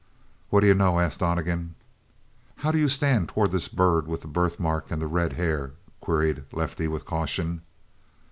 [0.49, 1.75] "What d'you know?" asked Donnegan.
[2.65, 6.43] "How do you stand toward this bird with the birthmark and the red hair?" queried
[6.51, 7.61] Lefty with caution.